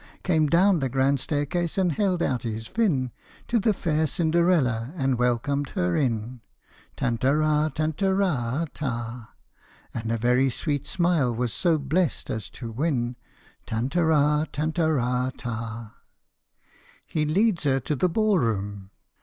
Came 0.23 0.47
down 0.47 0.79
the 0.79 0.89
grand 0.89 1.19
staircase, 1.19 1.77
and 1.77 1.91
held 1.91 2.23
out 2.23 2.41
his 2.41 2.65
fin 2.65 3.11
To 3.47 3.59
the 3.59 3.71
fair 3.71 4.07
Cinderella, 4.07 4.95
and 4.97 5.19
welcomed 5.19 5.69
her 5.77 5.95
in, 5.95 6.41
Tantara 6.97 7.71
tantara 7.75 8.65
ta! 8.73 9.33
And 9.93 10.11
a 10.11 10.17
very 10.17 10.49
sweet 10.49 10.87
smile 10.87 11.35
was 11.35 11.53
so 11.53 11.77
blest 11.77 12.31
as 12.31 12.49
to 12.49 12.71
win. 12.71 13.15
Tantara 13.67 14.47
tantara 14.51 15.31
ta! 15.37 15.97
He 17.05 17.23
leads 17.23 17.65
her 17.65 17.79
to 17.81 17.95
the 17.95 18.09
ball 18.09 18.39
room. 18.39 18.89